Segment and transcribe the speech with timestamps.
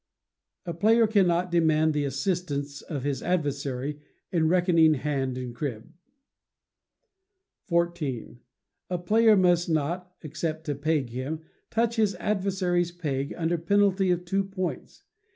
[0.65, 3.99] A player cannot demand the assistance of his adversary
[4.31, 5.93] in reckoning hand and crib.
[7.69, 8.39] xiv.
[8.89, 14.09] A player may not, except to "peg him," touch his adversary's pegs, under a penalty
[14.09, 15.03] of two points.